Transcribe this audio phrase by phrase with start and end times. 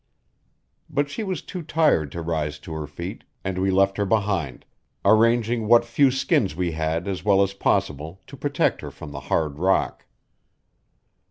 [0.89, 4.65] But she was too tired to rise to her feet, and we left her behind,
[5.05, 9.19] arranging what few skins we had as well as possible to protect her from the
[9.29, 10.07] hard rock.